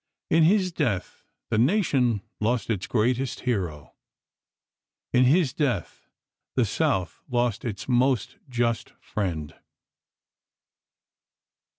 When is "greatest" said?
2.87-3.41